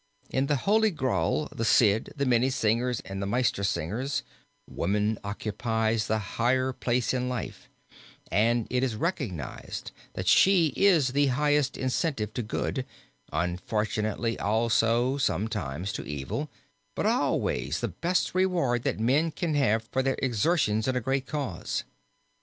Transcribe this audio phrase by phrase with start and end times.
[0.31, 4.23] In the Holy Graal, the Cid, the Minnesingers and the Meistersingers,
[4.67, 7.69] woman occupies the higher place in life
[8.31, 12.83] and it is recognized that she is the highest incentive to good,
[13.31, 16.49] unfortunately also sometimes to evil,
[16.95, 21.27] but always the best reward that men can have for their exertions in a great
[21.27, 21.83] cause.